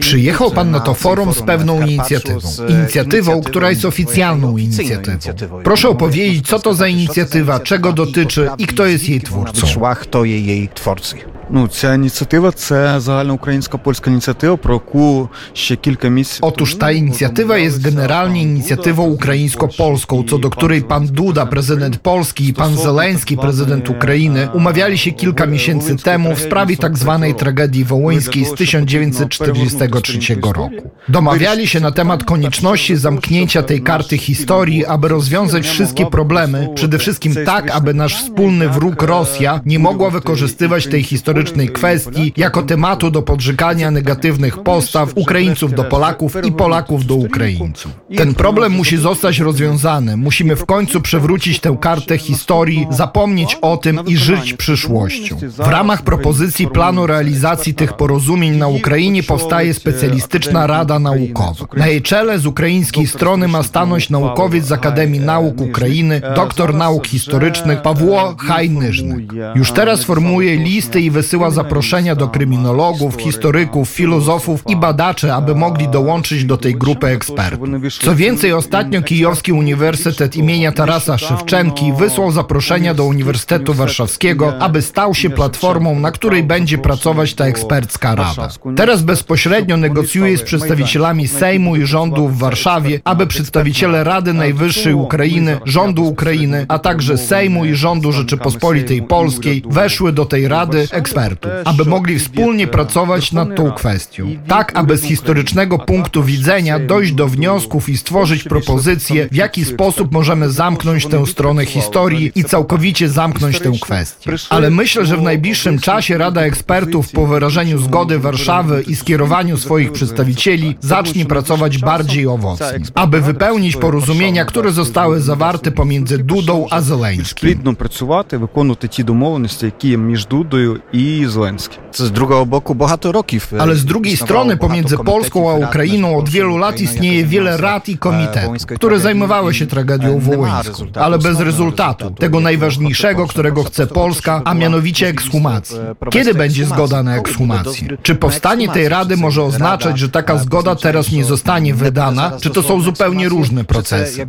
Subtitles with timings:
[0.00, 2.40] Przyjechał pan na to forum z pewną inicjatywą.
[2.68, 5.62] Inicjatywą, która jest oficjalną inicjatywą.
[5.64, 9.66] Proszę opowiedzieć, co to za inicjatywa, czego dotyczy i kto jest jej twórcą.
[9.66, 11.16] Szłach to jej twórcy.
[11.51, 16.45] Ну, ця ініціатива це загальноукраїнська польська ініціатива, про яку ще кілька місяців.
[16.45, 22.53] Otóż ta inicjatywa jest generalnie inicjatywą ukraińsko-polską, co do której pan Duda, prezydent Polski i
[22.53, 28.45] pan Zeleński, prezydent Ukrainy, umawiali się kilka miesięcy temu w sprawie tak zwanej tragedii wołyńskiej
[28.45, 30.91] z 1943 roku.
[31.09, 37.33] Domawiali się na temat konieczności zamknięcia tej karty historii, aby rozwiązać wszystkie problemy, przede wszystkim
[37.45, 43.22] tak, aby nasz wspólny wróg Rosja nie mogła wykorzystywać tej historycznej kwestii jako tematu do
[43.22, 47.92] podżygania negatywnych postaw Ukraińców do Polaków i Polaków do Ukraińców.
[48.16, 50.16] Ten problem musi zostać rozwiązany.
[50.16, 55.36] Musimy w końcu przewrócić tę kartę historii, zapomnieć o tym i żyć przyszłością.
[55.42, 61.66] W ramach propozycji planu realizacji tych porozumień na Ukrainie powstaje specjalistyczna Rada Naukowa.
[61.76, 67.06] Na jej czele z ukraińskiej strony ma stanąć naukowiec z Akademii Nauk Ukrainy, doktor nauk
[67.06, 69.26] historycznych Pawło Hajnyżny.
[69.54, 75.88] Już teraz formuje listy i wysyła zaproszenia do kryminologów, historyków, filozofów i badaczy, aby mogli
[75.88, 77.68] dołączyć do tej grupy ekspertów.
[78.02, 85.14] Co więcej, ostatnio Kijowski Uniwersytet imienia Tarasa Szewczenki wysłał zaproszenia do Uniwersytetu Warszawskiego, aby stał
[85.14, 88.48] się platformą, na której będzie pracować ta ekspercka rada.
[88.76, 95.60] Teraz bezpośrednio negocjuje z przedstawicielami Sejmu i rządu w Warszawie, aby przedstawiciele Rady Najwyższej Ukrainy,
[95.64, 101.85] rządu Ukrainy, a także Sejmu i rządu Rzeczypospolitej Polskiej weszły do tej rady ekspertów, aby
[101.85, 104.35] mogli wspólnie pracować nad tą kwestią.
[104.47, 110.11] Tak, aby z historycznego punktu widzenia dojść do wniosków i stworzyć propozycje, w jaki sposób
[110.11, 114.31] możemy zamknąć tę stronę historii i całkowicie zamknąć tę kwestię.
[114.49, 119.91] Ale myślę, że w najbliższym czasie Rada Ekspertów po wyrażeniu zgody Warszawy i skierowaniu swoich
[119.91, 127.49] przedstawicieli zacznie pracować bardziej owocnie, aby wypełnić porozumienia, które zostały zawarte pomiędzy Dudą a Zeleńskim.
[127.49, 131.78] Плідно працювати, виконувати ті домовленості, які є між Дудою і i Złęcki.
[131.92, 133.40] Z drugiego boku bohatoroki.
[133.40, 137.88] W, Ale z drugiej strony pomiędzy Polską a Ukrainą od wielu lat istnieje wiele rad
[137.88, 140.86] i komitetów, które zajmowały się tragedią wołyńską.
[140.94, 145.76] Ale bez rezultatu, tego najważniejszego, którego chce Polska, a mianowicie ekshumacji.
[146.10, 147.88] Kiedy będzie zgoda na ekshumację?
[148.02, 152.32] Czy powstanie tej rady może oznaczać, że taka zgoda teraz nie zostanie wydana?
[152.40, 154.26] Czy to są zupełnie różne procesy?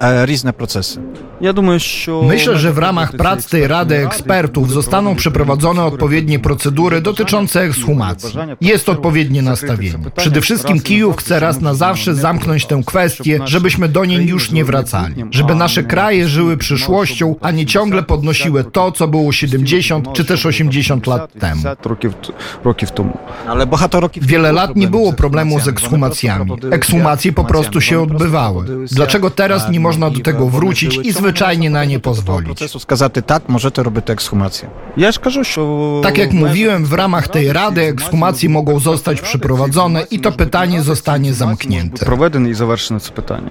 [0.00, 1.00] Jakby e, різні процеси.
[1.40, 7.00] Я думаю, що Myślę, że w ramach prac tej Rady Ekspertów zostaną przeprowadzone odpowiednie procedury
[7.00, 8.38] dotyczące ekshumacji.
[8.60, 9.98] Jest odpowiednie nastawienie.
[10.16, 14.64] Przede wszystkim Kijów chce raz na zawsze zamknąć tę kwestię, żebyśmy do niej już nie
[14.64, 15.14] wracali.
[15.30, 20.46] Żeby nasze kraje żyły przyszłością, a nie ciągle podnosiły to, co było 70 czy też
[20.46, 21.62] 80 lat temu.
[21.62, 22.32] 50 років, т-
[22.64, 23.18] років тому.
[23.48, 26.52] Ale багато років Wiele lat nie było problemu z ekshumacjami.
[26.70, 28.64] Ekshumacje po prostu się odbywały.
[28.92, 32.46] Dlaczego teraz nie można do tego wrócić i zwyczajnie na nie pozwolić?
[32.46, 34.70] Процесу сказати так, можете робити ексхумацію.
[34.96, 40.06] Я ж кажу, що Tak jak mówiłem, w ramach tej rady ekshumacje mogą zostać przeprowadzone
[40.10, 42.04] i to pytanie zostanie zamknięte.
[42.06, 43.50] проведене і завершено це питання.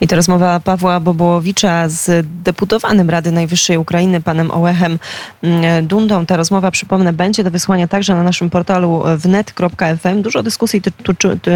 [0.00, 4.98] I to rozmowa Pawła Bobołowicza z deputowanym Rady Najwyższej Ukrainy, panem Ołechem
[5.42, 6.26] mm, Dundą.
[6.26, 10.22] Ta rozmowa, przypomnę, będzie do wysłania także na naszym portalu wnet.fm.
[10.22, 11.52] Dużo dyskusji tyczy, ty,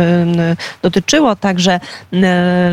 [0.82, 1.80] dotyczyło także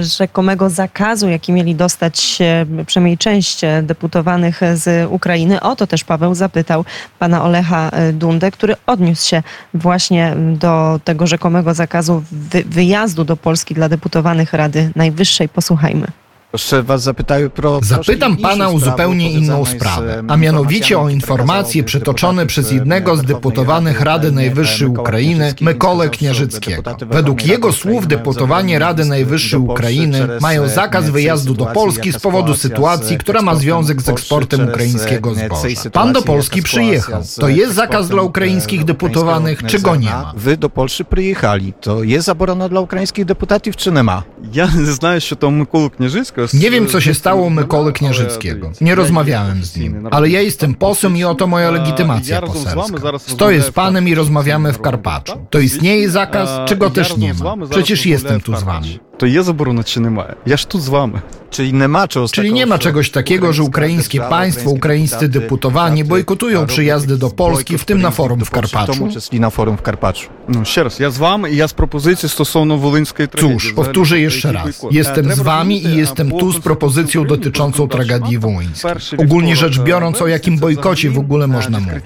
[0.01, 5.61] rzekomego zakazu, jaki mieli dostać e, przynajmniej część deputowanych z Ukrainy.
[5.61, 6.85] O to też Paweł zapytał
[7.19, 9.43] pana Olecha e, Dundę, który odniósł się
[9.73, 15.24] właśnie do tego rzekomego zakazu wy, wyjazdu do Polski dla deputowanych Rady Najwyższej.
[15.49, 16.07] Posłuchajmy.
[16.54, 17.80] Jeszcze was zapytаю pro...
[17.82, 24.00] Zapytam pana o zupełnie inną sprawę, a mianowicie o informacje przytoczone przez jednego z deputowanych
[24.00, 26.96] Rady Najwyższej Ukrainy, Mykolę Kniarzyckiego.
[27.10, 33.18] Według jego słów deputowanie Rady Najwyższej Ukrainy mają zakaz wyjazdu do Polski z powodu sytuacji,
[33.18, 35.90] która ma związek z eksportem ukraińskiego zboża.
[35.92, 37.22] Pan do Polski przyjechał.
[37.40, 40.32] To jest zakaz dla ukraińskich deputowanych, czy go nie ma?
[40.36, 41.72] Ви до Польщі приїхали.
[41.80, 44.22] То є заборона для українських депутатів чи нема?
[44.52, 46.40] Я не знаю, що там Микола Княжицького.
[46.53, 48.71] nie wiem, co się stało u Mykoły Kniarzyckiego.
[48.81, 50.07] Nie rozmawiałem z nim.
[50.11, 53.17] Ale ja jestem posłem i oto moja legitymacja poselska.
[53.17, 55.33] Stoję z panem i rozmawiamy w Karpaczu.
[55.49, 57.55] To istnieje zakaz, czy go też nie ma?
[57.69, 60.34] Przecież jestem tu z wami То є заборона чи немає?
[60.46, 61.22] Я ж тут з вами.
[61.50, 64.70] Czyli nie ma czegoś Czyli takiego, nie ma że czegoś takiego, że ukraińskie держава, państwo,
[64.70, 69.12] ukraińscy deputowani bojkotują przyjazdy do Polski, w tym na forum w W тому Karpaczu?
[69.12, 70.28] числі на форум в Карпачу.
[70.48, 73.58] Ну ще раз, я з вами і я з пропозицією стосовно Волинської трагедії.
[73.58, 74.86] Cóż, powtórzę jeszcze raz.
[74.90, 78.92] Jestem z wami i jestem tu z propozycją dotyczącą tragedii wołyńskiej.
[79.18, 82.04] Ogólnie rzecz biorąc, o jakim bojkocie w ogóle można mówić?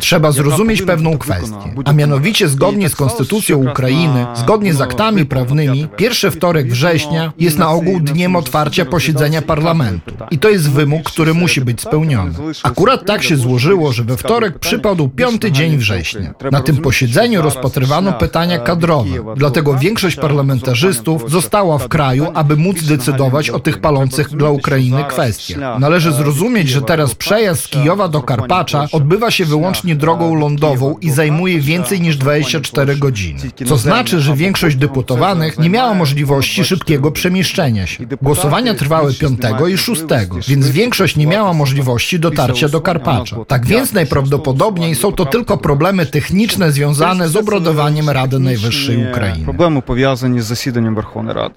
[0.00, 6.30] Trzeba zrozumieć pewną kwestię, a mianowicie zgodnie z konstytucją Ukrainy, zgodnie z aktami prawnymi, pierwszy
[6.35, 10.11] wtorek września jest na ogół dniem otwarcia posiedzenia parlamentu.
[10.31, 12.33] I to jest wymóg, który musi być spełniony.
[12.63, 16.33] Akurat tak się złożyło, że we wtorek przypadł piąty dzień września.
[16.51, 23.49] Na tym posiedzeniu rozpatrywano pytania kadrowe, dlatego większość parlamentarzystów została w kraju, aby móc decydować
[23.49, 25.79] o tych palących dla Ukrainy kwestiach.
[25.79, 31.11] Należy zrozumieć, że teraz przejazd z Kijowa do Karpacza odbywa się wyłącznie drogą lądową i
[31.11, 33.39] zajmuje więcej niż 24 godziny.
[33.67, 38.05] Co znaczy, że większość deputowanych nie miała możliwości możliwości szybkiego przemieszczenia się.
[38.21, 39.39] Głosowania trwały 5
[39.73, 40.03] i 6,
[40.47, 43.35] więc większość nie miała możliwości dotarcia do Karpacza.
[43.47, 49.43] Tak więc najprawdopodobniej są to tylko problemy techniczne związane z obradowaniem Rady Najwyższej Ukrainy.
[49.43, 51.53] Problemy powiązane z zasiedaniem Werchownej Rady.